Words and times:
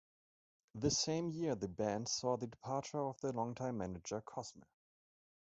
This 0.73 0.97
same 0.97 1.29
year 1.29 1.53
the 1.53 1.67
band 1.67 2.09
saw 2.09 2.35
the 2.35 2.47
departure 2.47 3.05
of 3.05 3.21
their 3.21 3.33
longtime 3.33 3.77
manager 3.77 4.19
Cosme. 4.21 4.63